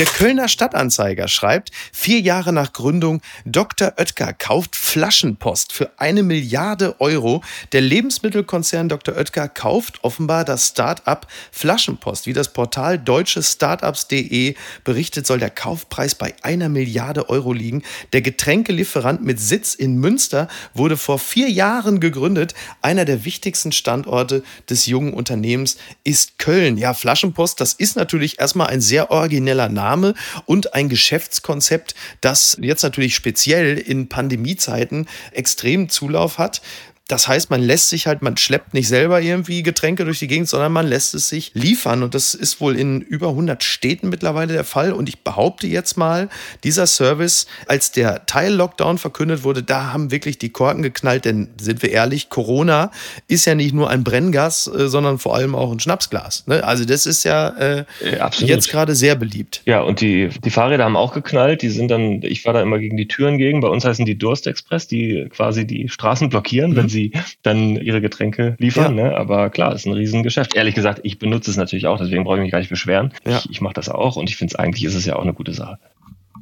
[0.00, 3.92] Der Kölner Stadtanzeiger schreibt, vier Jahre nach Gründung, Dr.
[3.98, 7.42] Oetker kauft Flaschenpost für eine Milliarde Euro.
[7.72, 9.14] Der Lebensmittelkonzern Dr.
[9.14, 12.26] Oetker kauft offenbar das Start-up Flaschenpost.
[12.26, 14.54] Wie das Portal deutschestartups.de
[14.84, 17.82] berichtet, soll der Kaufpreis bei einer Milliarde Euro liegen.
[18.14, 22.54] Der Getränkelieferant mit Sitz in Münster wurde vor vier Jahren gegründet.
[22.80, 26.78] Einer der wichtigsten Standorte des jungen Unternehmens ist Köln.
[26.78, 29.89] Ja, Flaschenpost, das ist natürlich erstmal ein sehr origineller Name.
[29.90, 30.14] Name
[30.46, 36.62] und ein Geschäftskonzept, das jetzt natürlich speziell in Pandemiezeiten extrem Zulauf hat.
[37.10, 40.48] Das heißt, man lässt sich halt, man schleppt nicht selber irgendwie Getränke durch die Gegend,
[40.48, 42.04] sondern man lässt es sich liefern.
[42.04, 44.92] Und das ist wohl in über 100 Städten mittlerweile der Fall.
[44.92, 46.28] Und ich behaupte jetzt mal,
[46.62, 51.24] dieser Service, als der Teil-Lockdown verkündet wurde, da haben wirklich die Korken geknallt.
[51.24, 52.92] Denn sind wir ehrlich, Corona
[53.26, 56.46] ist ja nicht nur ein Brenngas, äh, sondern vor allem auch ein Schnapsglas.
[56.46, 56.62] Ne?
[56.62, 57.84] Also das ist ja äh,
[58.38, 59.62] jetzt gerade sehr beliebt.
[59.66, 61.62] Ja, und die, die Fahrräder haben auch geknallt.
[61.62, 63.60] Die sind dann, ich war da immer gegen die Türen gegen.
[63.60, 66.76] Bei uns heißen die Durstexpress, die quasi die Straßen blockieren, mhm.
[66.76, 68.96] wenn sie sie dann ihre Getränke liefern.
[68.96, 69.04] Ja.
[69.04, 69.16] Ne?
[69.16, 70.54] Aber klar, ist ein Riesengeschäft.
[70.54, 73.12] Ehrlich gesagt, ich benutze es natürlich auch, deswegen brauche ich mich gar nicht beschweren.
[73.26, 73.38] Ja.
[73.38, 75.34] Ich, ich mache das auch und ich finde es eigentlich ist es ja auch eine
[75.34, 75.78] gute Sache.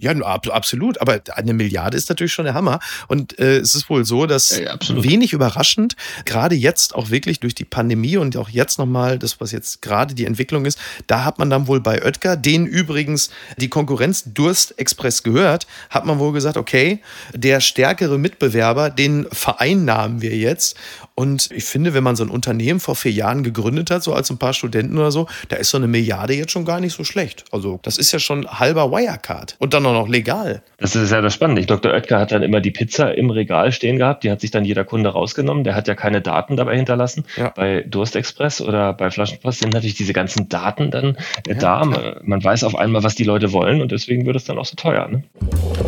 [0.00, 1.00] Ja, absolut.
[1.00, 2.81] Aber eine Milliarde ist natürlich schon der Hammer.
[3.09, 7.55] Und äh, es ist wohl so, dass ja, wenig überraschend, gerade jetzt auch wirklich durch
[7.55, 11.38] die Pandemie und auch jetzt nochmal das, was jetzt gerade die Entwicklung ist, da hat
[11.38, 16.33] man dann wohl bei Oetker, denen übrigens die Konkurrenz Durst Express gehört, hat man wohl
[16.33, 17.00] gesagt, okay,
[17.35, 20.76] der stärkere Mitbewerber, den vereinnahmen wir jetzt.
[21.19, 24.31] Und ich finde, wenn man so ein Unternehmen vor vier Jahren gegründet hat, so als
[24.31, 27.03] ein paar Studenten oder so, da ist so eine Milliarde jetzt schon gar nicht so
[27.03, 27.45] schlecht.
[27.51, 29.57] Also das ist ja schon halber Wirecard.
[29.59, 30.63] Und dann auch noch legal.
[30.77, 31.67] Das ist ja das Spannende.
[31.67, 31.93] Dr.
[31.93, 34.23] Oetker hat dann immer die Pizza im Regal stehen gehabt.
[34.23, 35.65] Die hat sich dann jeder Kunde rausgenommen.
[35.65, 37.25] Der hat ja keine Daten dabei hinterlassen.
[37.37, 37.49] Ja.
[37.49, 41.17] Bei Durstexpress oder bei Flaschenpost sind natürlich diese ganzen Daten dann
[41.49, 41.81] ja, da.
[41.81, 42.21] Klar.
[42.23, 44.76] Man weiß auf einmal, was die Leute wollen und deswegen wird es dann auch so
[44.76, 45.09] teuer.
[45.09, 45.25] Ne?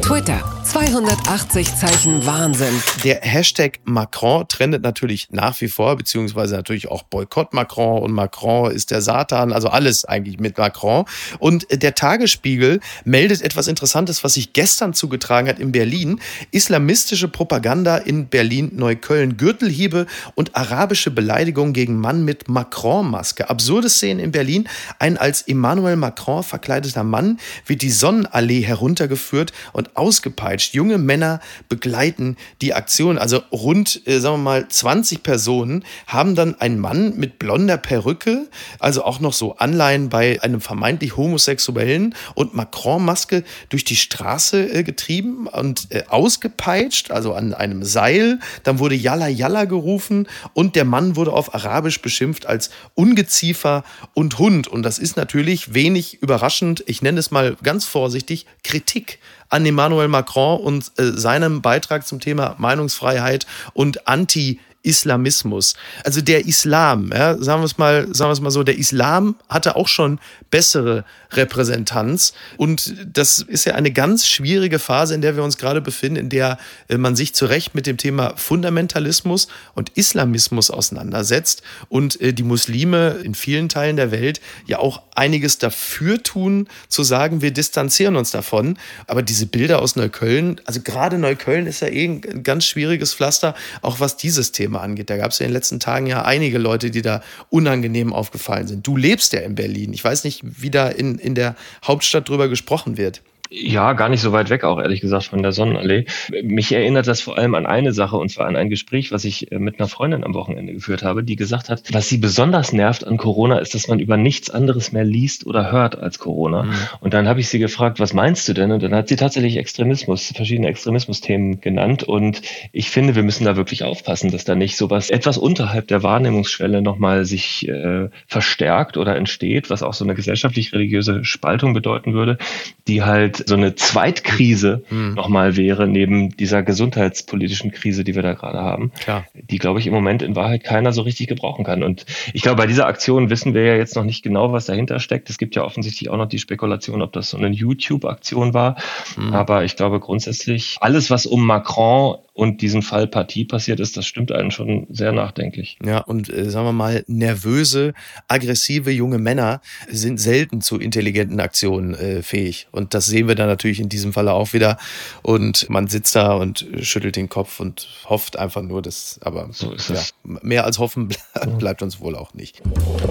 [0.03, 2.83] Twitter, 280 Zeichen Wahnsinn.
[3.05, 8.71] Der Hashtag Macron trendet natürlich nach wie vor, beziehungsweise natürlich auch Boykott Macron und Macron
[8.71, 11.05] ist der Satan, also alles eigentlich mit Macron.
[11.39, 16.21] Und der Tagesspiegel meldet etwas Interessantes was sich gestern zugetragen hat in Berlin.
[16.51, 19.37] Islamistische Propaganda in Berlin-Neukölln.
[19.37, 23.51] Gürtelhiebe und arabische Beleidigungen gegen Mann mit Macron-Maske.
[23.51, 24.69] Absurde Szenen in Berlin.
[24.99, 30.75] Ein als Emmanuel Macron verkleideter Mann wird die Sonnenallee heruntergeführt und ausgepeitscht.
[30.75, 33.19] Junge Männer begleiten die Aktion.
[33.19, 38.49] Also rund, äh, sagen wir mal, 20 Personen haben dann einen Mann mit blonder Perücke,
[38.79, 44.75] also auch noch so Anleihen bei einem vermeintlich Homosexuellen und Macron-Maske durch durch die Straße
[44.75, 48.39] äh, getrieben und äh, ausgepeitscht, also an einem Seil.
[48.63, 54.39] Dann wurde Yalla Yalla gerufen und der Mann wurde auf Arabisch beschimpft als Ungeziefer und
[54.39, 54.69] Hund.
[54.69, 56.85] Und das ist natürlich wenig überraschend.
[56.87, 59.19] Ich nenne es mal ganz vorsichtig Kritik
[59.49, 65.75] an Emmanuel Macron und äh, seinem Beitrag zum Thema Meinungsfreiheit und Anti- Islamismus.
[66.05, 69.37] Also der Islam, ja, sagen wir es mal, sagen wir es mal so, der Islam
[69.49, 70.19] hatte auch schon
[70.51, 75.81] bessere Repräsentanz und das ist ja eine ganz schwierige Phase, in der wir uns gerade
[75.81, 81.63] befinden, in der äh, man sich zu Recht mit dem Thema Fundamentalismus und Islamismus auseinandersetzt
[81.89, 87.03] und äh, die Muslime in vielen Teilen der Welt ja auch einiges dafür tun, zu
[87.03, 88.79] sagen, wir distanzieren uns davon.
[89.07, 93.55] Aber diese Bilder aus Neukölln, also gerade Neukölln ist ja eh ein ganz schwieriges Pflaster,
[93.83, 95.11] auch was dieses Thema Thema angeht.
[95.11, 98.69] Da gab es ja in den letzten Tagen ja einige Leute, die da unangenehm aufgefallen
[98.69, 98.87] sind.
[98.87, 99.93] Du lebst ja in Berlin.
[99.93, 103.23] Ich weiß nicht, wie da in, in der Hauptstadt drüber gesprochen wird.
[103.53, 106.05] Ja, gar nicht so weit weg auch, ehrlich gesagt, von der Sonnenallee.
[106.45, 109.51] Mich erinnert das vor allem an eine Sache, und zwar an ein Gespräch, was ich
[109.51, 113.05] äh, mit einer Freundin am Wochenende geführt habe, die gesagt hat, was sie besonders nervt
[113.05, 116.63] an Corona, ist, dass man über nichts anderes mehr liest oder hört als Corona.
[116.63, 116.75] Mhm.
[117.01, 118.71] Und dann habe ich sie gefragt, was meinst du denn?
[118.71, 122.05] Und dann hat sie tatsächlich Extremismus, verschiedene Extremismusthemen genannt.
[122.05, 126.05] Und ich finde, wir müssen da wirklich aufpassen, dass da nicht sowas etwas unterhalb der
[126.05, 132.39] Wahrnehmungsschwelle nochmal sich äh, verstärkt oder entsteht, was auch so eine gesellschaftlich-religiöse Spaltung bedeuten würde,
[132.87, 135.15] die halt so eine Zweitkrise hm.
[135.15, 139.25] nochmal wäre, neben dieser gesundheitspolitischen Krise, die wir da gerade haben, Klar.
[139.35, 141.83] die, glaube ich, im Moment in Wahrheit keiner so richtig gebrauchen kann.
[141.83, 145.01] Und ich glaube, bei dieser Aktion wissen wir ja jetzt noch nicht genau, was dahinter
[145.01, 145.31] steckt.
[145.31, 148.77] Es gibt ja offensichtlich auch noch die Spekulation, ob das so eine YouTube-Aktion war.
[149.17, 149.33] Hm.
[149.33, 154.07] Aber ich glaube grundsätzlich, alles, was um Macron und diesen Fall Partie passiert ist, das
[154.07, 155.79] stimmt einen schon sehr nachdenklich.
[155.85, 157.93] Ja, und äh, sagen wir mal, nervöse,
[158.29, 162.69] aggressive junge Männer sind selten zu intelligenten Aktionen äh, fähig.
[162.73, 164.79] Und das sehen wir dann natürlich in diesem Falle auch wieder.
[165.23, 169.73] Und man sitzt da und schüttelt den Kopf und hofft einfach nur, dass, aber so
[169.73, 171.09] ist ja, mehr als hoffen
[171.59, 172.63] bleibt uns wohl auch nicht.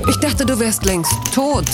[0.09, 1.65] Ich dachte, du wärst längst tot.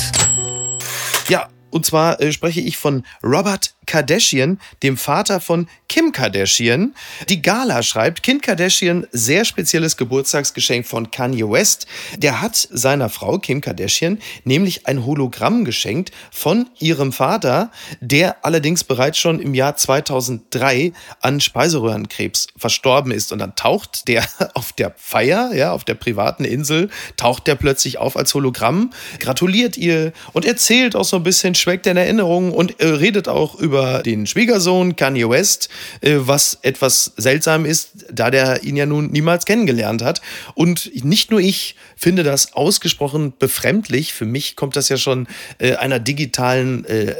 [1.30, 6.96] Ja, und zwar äh, spreche ich von Robert Kardashian, dem Vater von Kim Kardashian.
[7.30, 11.88] Die Gala schreibt, Kim Kardashian, sehr spezielles Geburtstagsgeschenk von Kanye West.
[12.18, 17.72] Der hat seiner Frau Kim Kardashian nämlich ein Hologramm geschenkt von ihrem Vater,
[18.02, 23.32] der allerdings bereits schon im Jahr 2003 an Speiseröhrenkrebs verstorben ist.
[23.32, 27.98] Und dann taucht der auf der Feier, ja, auf der privaten Insel, taucht der plötzlich
[27.98, 32.80] auf als Hologramm, gratuliert ihr und erzählt auch so ein bisschen, schweckt in Erinnerungen und
[32.80, 35.68] äh, redet auch über über den Schwiegersohn Kanye West,
[36.00, 40.22] äh, was etwas seltsam ist, da der ihn ja nun niemals kennengelernt hat.
[40.54, 44.14] Und nicht nur ich finde das ausgesprochen befremdlich.
[44.14, 47.16] Für mich kommt das ja schon äh, einer digitalen äh,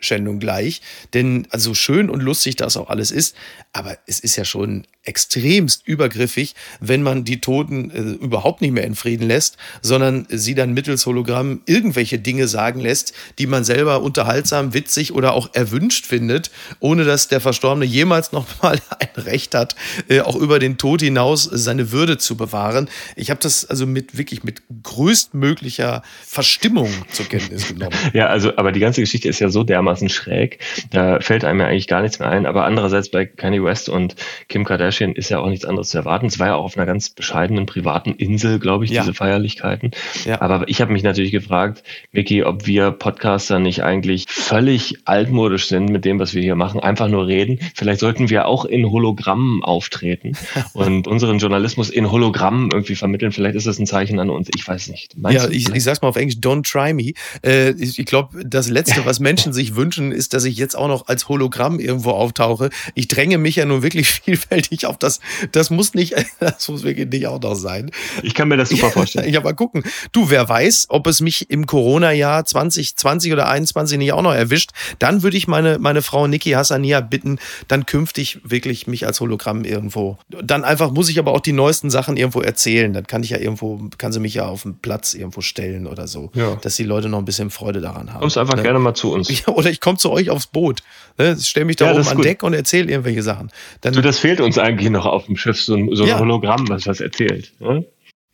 [0.00, 0.80] Leichenschändung gleich.
[1.14, 3.36] Denn also schön und lustig das auch alles ist,
[3.72, 8.84] aber es ist ja schon extremst übergriffig, wenn man die Toten äh, überhaupt nicht mehr
[8.84, 14.02] in Frieden lässt, sondern sie dann mittels Hologramm irgendwelche Dinge sagen lässt, die man selber
[14.02, 19.54] unterhaltsam, witzig oder auch erwünscht findet, ohne dass der Verstorbene jemals noch mal ein Recht
[19.54, 19.74] hat,
[20.08, 22.88] äh, auch über den Tod hinaus seine Würde zu bewahren.
[23.16, 27.96] Ich habe das also mit wirklich mit größtmöglicher Verstimmung zur Kenntnis genommen.
[28.12, 30.58] Ja, also aber die ganze Geschichte ist ja so dermaßen schräg,
[30.90, 32.46] da fällt einem ja eigentlich gar nichts mehr ein.
[32.46, 34.16] Aber andererseits bei Kanye West und
[34.48, 36.26] Kim Kardashian Kardashian ist ja auch nichts anderes zu erwarten.
[36.26, 39.02] Es war ja auch auf einer ganz bescheidenen privaten Insel, glaube ich, ja.
[39.02, 39.90] diese Feierlichkeiten.
[40.24, 40.40] Ja.
[40.40, 45.90] Aber ich habe mich natürlich gefragt, Vicky, ob wir Podcaster nicht eigentlich völlig altmodisch sind
[45.90, 47.60] mit dem, was wir hier machen, einfach nur reden.
[47.74, 50.32] Vielleicht sollten wir auch in Hologrammen auftreten
[50.72, 53.32] und unseren Journalismus in Hologrammen irgendwie vermitteln.
[53.32, 54.48] Vielleicht ist das ein Zeichen an uns.
[54.54, 55.16] Ich weiß nicht.
[55.18, 57.12] Meinst ja, ich, ich sag's mal auf Englisch, don't try me.
[57.44, 59.79] Äh, ich, ich glaube, das Letzte, was Menschen sich wünschen,
[60.12, 62.70] ist, dass ich jetzt auch noch als Hologramm irgendwo auftauche.
[62.94, 65.20] Ich dränge mich ja nun wirklich vielfältig auf das,
[65.52, 67.90] das muss nicht, das muss wirklich nicht auch noch sein.
[68.22, 69.32] Ich kann mir das super vorstellen.
[69.32, 69.82] ja, mal gucken.
[70.12, 74.70] Du, wer weiß, ob es mich im Corona-Jahr 2020 oder 2021 nicht auch noch erwischt,
[74.98, 77.38] dann würde ich meine, meine Frau Niki Hassania bitten,
[77.68, 80.18] dann künftig wirklich mich als Hologramm irgendwo.
[80.28, 82.92] Dann einfach muss ich aber auch die neuesten Sachen irgendwo erzählen.
[82.92, 86.06] Dann kann ich ja irgendwo, kann sie mich ja auf den Platz irgendwo stellen oder
[86.06, 86.30] so.
[86.34, 86.56] Ja.
[86.56, 88.20] Dass die Leute noch ein bisschen Freude daran haben.
[88.20, 88.62] Kommst einfach ne?
[88.62, 89.28] gerne mal zu uns.
[89.30, 90.82] Ja, oder ich komme zu euch aufs Boot.
[91.18, 91.36] Ne?
[91.40, 93.50] Stell mich da ja, oben an Deck und erzähle irgendwelche Sachen.
[93.80, 96.18] Dann, du, das fehlt uns eigentlich noch auf dem Schiff, so ein, so ein ja.
[96.18, 97.52] Hologramm, was was erzählt.
[97.60, 97.84] Ne?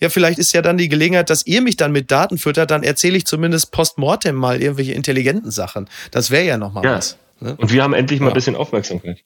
[0.00, 2.82] Ja, vielleicht ist ja dann die Gelegenheit, dass ihr mich dann mit Daten füttert, dann
[2.82, 5.88] erzähle ich zumindest postmortem mal irgendwelche intelligenten Sachen.
[6.10, 6.96] Das wäre ja nochmal ja.
[6.96, 7.16] was.
[7.40, 7.56] Ne?
[7.56, 8.32] Und wir haben endlich mal ja.
[8.32, 9.22] ein bisschen Aufmerksamkeit.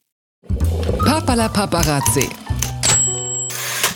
[1.04, 2.28] Papala Paparazzi.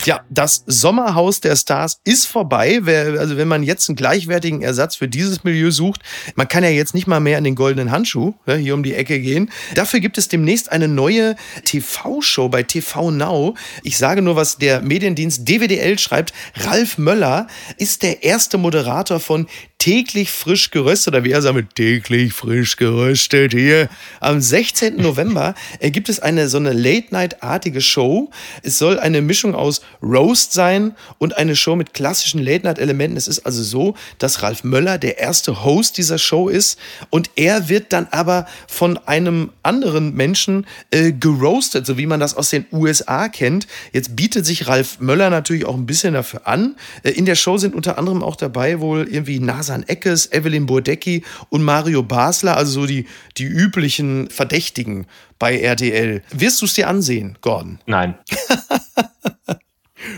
[0.05, 2.79] Ja, das Sommerhaus der Stars ist vorbei.
[3.17, 6.01] Also wenn man jetzt einen gleichwertigen Ersatz für dieses Milieu sucht,
[6.35, 9.19] man kann ja jetzt nicht mal mehr an den goldenen Handschuh hier um die Ecke
[9.19, 9.51] gehen.
[9.73, 13.55] Dafür gibt es demnächst eine neue TV-Show bei TV Now.
[13.81, 16.33] Ich sage nur, was der Mediendienst DWDL schreibt.
[16.55, 22.33] Ralf Möller ist der erste Moderator von täglich frisch geröstet, oder wie er sagt, täglich
[22.33, 23.87] frisch geröstet hier.
[24.19, 24.95] Am 16.
[24.97, 28.31] November gibt es eine so eine Late-Night-artige Show.
[28.63, 33.15] Es soll eine Mischung aus Roast sein und eine Show mit klassischen Late-Night-Elementen.
[33.15, 36.79] Es ist also so, dass Ralf Möller der erste Host dieser Show ist
[37.11, 42.35] und er wird dann aber von einem anderen Menschen äh, geroastet, so wie man das
[42.35, 43.67] aus den USA kennt.
[43.93, 46.75] Jetzt bietet sich Ralf Möller natürlich auch ein bisschen dafür an.
[47.03, 50.65] Äh, in der Show sind unter anderem auch dabei wohl irgendwie NASA Stefan Eckes, Evelyn
[50.65, 55.05] Burdecki und Mario Basler, also so die, die üblichen Verdächtigen
[55.37, 56.21] bei RTL.
[56.31, 57.79] Wirst du es dir ansehen, Gordon?
[57.85, 58.15] Nein.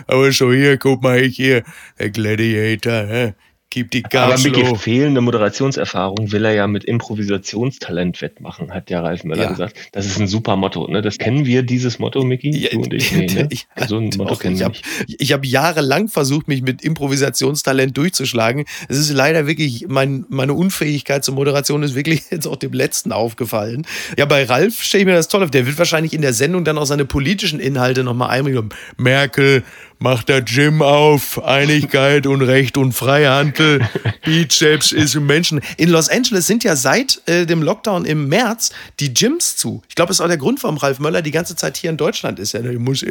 [0.07, 1.63] Aber schon hier, guck mal, ich hier,
[1.99, 3.33] der Gladiator, hä?
[3.69, 9.01] Keep die Gas Aber mit fehlende Moderationserfahrung will er ja mit Improvisationstalent wettmachen, hat ja
[9.01, 9.49] Ralf Möller ja.
[9.49, 9.75] gesagt.
[9.91, 10.87] Das ist ein super Motto.
[10.87, 11.01] Ne?
[11.01, 12.57] Das kennen wir, dieses Motto, Micky?
[12.57, 13.11] Ja, du und ich.
[13.11, 13.49] Nee, ne?
[13.87, 14.71] so ein Motto kennen wir.
[15.19, 18.63] Ich habe jahrelang versucht, mich mit Improvisationstalent durchzuschlagen.
[18.87, 23.11] Es ist leider wirklich, mein, meine Unfähigkeit zur Moderation ist wirklich jetzt auch dem Letzten
[23.11, 23.85] aufgefallen.
[24.17, 25.51] Ja, bei Ralf stelle ich mir das toll auf.
[25.51, 28.69] Der wird wahrscheinlich in der Sendung dann auch seine politischen Inhalte nochmal einbringen.
[28.95, 29.63] Merkel,
[29.99, 33.87] macht der Gym auf, Einigkeit und Recht und Freihandel,
[34.23, 35.61] Bizeps ist im Menschen.
[35.77, 39.81] In Los Angeles sind ja seit äh, dem Lockdown im März die Gyms zu.
[39.89, 41.97] Ich glaube, das ist auch der Grund, warum Ralf Möller die ganze Zeit hier in
[41.97, 42.53] Deutschland ist.
[42.53, 43.05] Ja, ich muss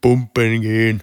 [0.00, 1.02] pumpen gehen.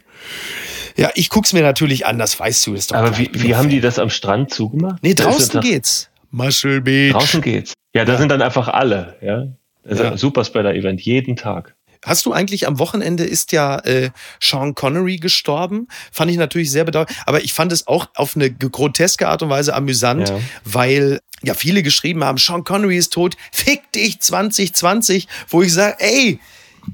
[0.95, 2.73] Ja, ich guck's mir natürlich an, das weißt du.
[2.73, 5.03] Ist doch Aber wie, wie haben die das am Strand zugemacht?
[5.03, 6.09] Nee, draußen geht's.
[6.31, 7.13] Muscle Beach.
[7.13, 7.73] Draußen geht's.
[7.93, 8.19] Ja, da ja.
[8.19, 9.47] sind dann einfach alle, ja.
[9.83, 10.05] Das ja.
[10.05, 11.76] ist ein Superspreader-Event jeden Tag.
[12.07, 15.87] Hast du eigentlich am Wochenende ist ja äh, Sean Connery gestorben?
[16.11, 17.15] Fand ich natürlich sehr bedauerlich.
[17.25, 20.39] Aber ich fand es auch auf eine groteske Art und Weise amüsant, ja.
[20.63, 25.97] weil ja viele geschrieben haben, Sean Connery ist tot, fick dich 2020, wo ich sage,
[25.99, 26.39] ey,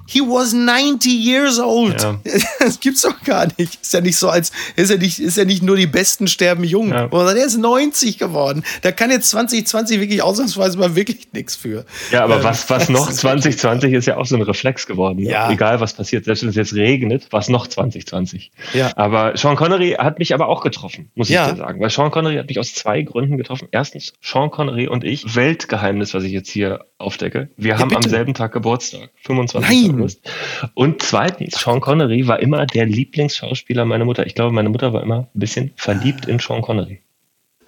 [0.08, 2.02] He was 90 years old.
[2.02, 2.20] Ja.
[2.60, 3.82] Das gibt's doch gar nicht.
[3.82, 6.64] Ist ja nicht so, als ist ja nicht, ist ja nicht nur die Besten sterben
[6.64, 6.92] jung.
[6.92, 7.08] Ja.
[7.08, 8.64] Der ist 90 geworden.
[8.82, 11.86] Da kann jetzt 2020 wirklich ausnahmsweise mal wirklich nichts für.
[12.12, 15.24] Ja, aber ähm, was, was noch 2020 ist ja auch so ein Reflex geworden.
[15.24, 15.32] Ne?
[15.32, 15.52] Ja.
[15.52, 18.52] Egal was passiert, selbst wenn es jetzt regnet, was noch 2020.
[18.74, 18.92] Ja.
[18.96, 21.82] Aber Sean Connery hat mich aber auch getroffen, muss ich dir sagen.
[21.82, 23.68] Weil Sean Connery hat mich aus zwei Gründen getroffen.
[23.72, 27.50] Erstens, Sean Connery und ich, Weltgeheimnis, was ich jetzt hier aufdecke.
[27.58, 28.04] Wir haben bitte.
[28.04, 29.70] am selben Tag Geburtstag, 25.
[29.70, 29.83] Nein.
[29.90, 30.30] August.
[30.74, 34.26] Und zweitens, Sean Connery war immer der Lieblingsschauspieler meiner Mutter.
[34.26, 37.00] Ich glaube, meine Mutter war immer ein bisschen verliebt in Sean Connery.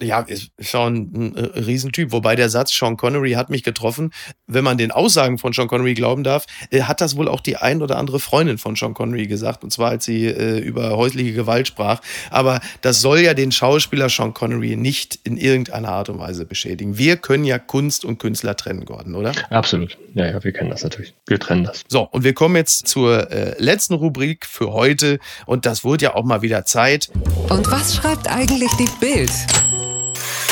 [0.00, 2.12] Ja, ist schon ein äh, Riesentyp.
[2.12, 4.12] Wobei der Satz, Sean Connery hat mich getroffen,
[4.46, 7.56] wenn man den Aussagen von Sean Connery glauben darf, äh, hat das wohl auch die
[7.56, 9.64] ein oder andere Freundin von Sean Connery gesagt.
[9.64, 12.00] Und zwar, als sie äh, über häusliche Gewalt sprach.
[12.30, 16.98] Aber das soll ja den Schauspieler Sean Connery nicht in irgendeiner Art und Weise beschädigen.
[16.98, 19.32] Wir können ja Kunst und Künstler trennen, Gordon, oder?
[19.50, 19.98] Absolut.
[20.14, 21.14] Ja, ja, wir kennen das natürlich.
[21.26, 21.84] Wir trennen das.
[21.88, 25.18] So, und wir kommen jetzt zur äh, letzten Rubrik für heute.
[25.46, 27.10] Und das wurde ja auch mal wieder Zeit.
[27.48, 29.30] Und was schreibt eigentlich die Bild?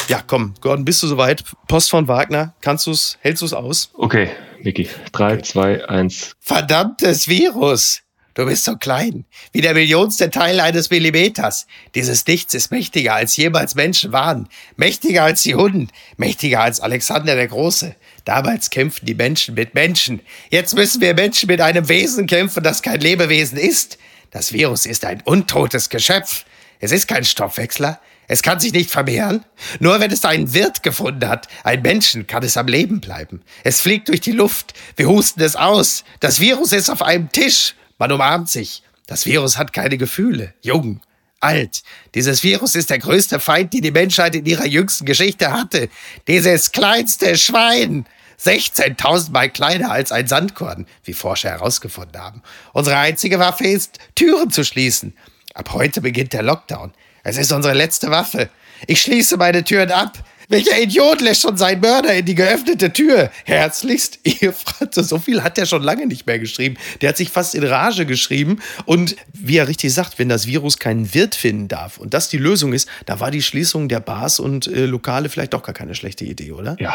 [0.08, 1.44] Ja, komm, Gordon, bist du soweit?
[1.66, 3.90] Post von Wagner, kannst du's, hältst du es aus?
[3.94, 4.30] Okay,
[4.62, 4.88] Vicky.
[5.12, 6.36] 3, 2, 1.
[6.40, 8.02] Verdammtes Virus!
[8.34, 11.68] Du bist so klein, wie der millionste Teil eines Millimeters.
[11.94, 14.48] Dieses Nichts ist mächtiger als jemals Menschen waren.
[14.76, 17.94] Mächtiger als die Hunden, mächtiger als Alexander der Große.
[18.24, 20.20] Damals kämpften die Menschen mit Menschen.
[20.50, 23.98] Jetzt müssen wir Menschen mit einem Wesen kämpfen, das kein Lebewesen ist.
[24.32, 26.44] Das Virus ist ein untotes Geschöpf.
[26.80, 28.00] Es ist kein Stoffwechsler.
[28.28, 29.44] Es kann sich nicht vermehren.
[29.80, 33.42] Nur wenn es einen Wirt gefunden hat, ein Menschen, kann es am Leben bleiben.
[33.62, 34.74] Es fliegt durch die Luft.
[34.96, 36.04] Wir husten es aus.
[36.20, 37.74] Das Virus ist auf einem Tisch.
[37.98, 38.82] Man umarmt sich.
[39.06, 40.54] Das Virus hat keine Gefühle.
[40.62, 41.00] Jung,
[41.40, 41.82] alt.
[42.14, 45.88] Dieses Virus ist der größte Feind, den die Menschheit in ihrer jüngsten Geschichte hatte.
[46.26, 48.06] Dieses kleinste Schwein.
[48.42, 52.42] 16.000 Mal kleiner als ein Sandkorn, wie Forscher herausgefunden haben.
[52.72, 55.16] Unsere einzige Waffe ist, Türen zu schließen.
[55.54, 56.92] Ab heute beginnt der Lockdown.
[57.24, 58.50] Es ist unsere letzte Waffe.
[58.87, 60.22] Ich schließe meine Türen ab.
[60.50, 63.30] Welcher Idiot lässt schon seinen Mörder in die geöffnete Tür?
[63.44, 66.76] Herzlichst, ihr Franz, so viel hat er schon lange nicht mehr geschrieben.
[67.00, 68.60] Der hat sich fast in Rage geschrieben.
[68.84, 72.37] Und wie er richtig sagt, wenn das Virus keinen Wirt finden darf und das die
[72.37, 75.94] Lösung ist, da war die Schließung der Bars und äh, Lokale vielleicht doch gar keine
[75.94, 76.76] schlechte Idee, oder?
[76.78, 76.94] Ja.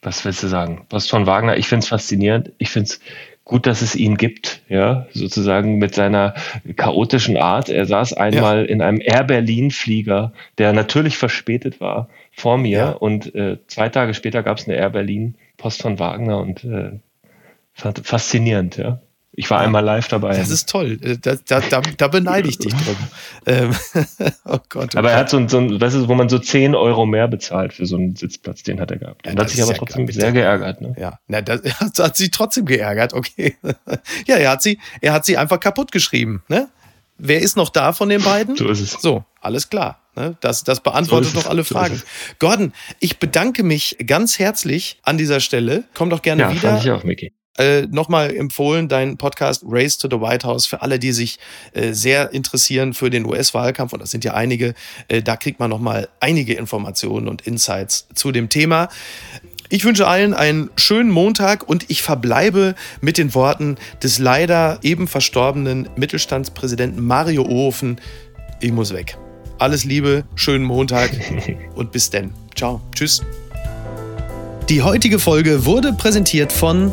[0.00, 0.86] Was willst du sagen?
[0.90, 1.56] Was von Wagner?
[1.56, 2.52] Ich finde es faszinierend.
[2.58, 3.00] Ich finde es
[3.48, 6.34] gut, dass es ihn gibt, ja, sozusagen mit seiner
[6.76, 7.70] chaotischen Art.
[7.70, 8.64] Er saß einmal ja.
[8.66, 12.90] in einem Air Berlin Flieger, der natürlich verspätet war, vor mir ja.
[12.90, 17.00] und äh, zwei Tage später gab es eine Air Berlin Post von Wagner und äh,
[17.72, 19.00] faszinierend, ja.
[19.38, 20.36] Ich war ja, einmal live dabei.
[20.36, 20.98] Das ist toll.
[21.00, 22.96] Äh, da, da, da, da beneide ich dich drum.
[23.46, 23.70] Ähm,
[24.44, 24.96] oh Gott.
[24.96, 27.06] Oh aber er hat so ein, so ein, weißt du, wo man so 10 Euro
[27.06, 29.28] mehr bezahlt für so einen Sitzplatz, den hat er gehabt.
[29.28, 30.80] Und ja, hat sich aber trotzdem klar, sehr geärgert.
[30.80, 30.92] Ne?
[30.98, 31.62] Ja, Na, das
[31.98, 33.56] hat sie trotzdem geärgert, okay.
[34.26, 36.42] ja, er hat sie, er hat sie einfach kaputt geschrieben.
[36.48, 36.68] Ne?
[37.16, 38.56] Wer ist noch da von den beiden?
[38.56, 38.90] So ist es.
[39.00, 40.00] So, alles klar.
[40.16, 40.36] Ne?
[40.40, 41.94] Das, das beantwortet so noch alle Fragen.
[41.94, 42.04] So
[42.40, 45.84] Gordon, ich bedanke mich ganz herzlich an dieser Stelle.
[45.94, 46.70] Komm doch gerne ja, wieder.
[46.70, 50.82] Fand ich auch, Mickey äh, nochmal empfohlen, dein Podcast Race to the White House für
[50.82, 51.38] alle, die sich
[51.72, 54.74] äh, sehr interessieren für den US-Wahlkampf, und das sind ja einige,
[55.08, 58.88] äh, da kriegt man nochmal einige Informationen und Insights zu dem Thema.
[59.70, 65.06] Ich wünsche allen einen schönen Montag und ich verbleibe mit den Worten des leider eben
[65.06, 68.00] verstorbenen Mittelstandspräsidenten Mario Ohofen.
[68.60, 69.18] Ich muss weg.
[69.58, 71.10] Alles Liebe, schönen Montag
[71.74, 72.32] und bis denn.
[72.56, 72.80] Ciao.
[72.94, 73.22] Tschüss.
[74.70, 76.92] Die heutige Folge wurde präsentiert von